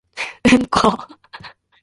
[0.51, 0.97] うんこ